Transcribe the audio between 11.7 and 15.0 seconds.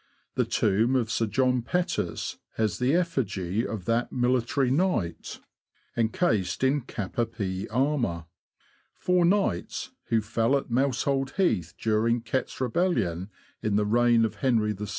during Rett's Rebellion, in the reign of Henry VI.